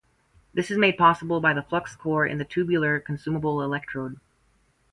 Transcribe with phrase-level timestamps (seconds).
[0.51, 4.19] This is made possible by the flux core in the tubular consumable electrode.